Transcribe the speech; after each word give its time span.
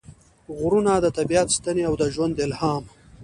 غرونه– 0.57 0.93
د 1.03 1.07
طبیعت 1.17 1.47
ستنې 1.57 1.83
او 1.89 1.93
د 2.01 2.03
ژوند 2.13 2.35
الهام 2.45 2.83